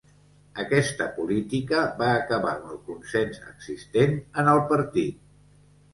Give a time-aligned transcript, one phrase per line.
[0.61, 5.25] Aquesta política va acabar amb el consens existent en el partit.